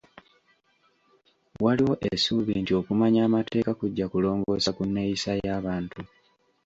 Waliwo 1.63 1.93
essuubi 2.11 2.53
nti 2.61 2.71
okumanya 2.79 3.19
amateeka 3.27 3.71
kujja 3.79 4.05
kulongoosa 4.11 4.69
ku 4.77 4.83
nneyisa 4.87 5.31
y'abantu. 5.45 5.99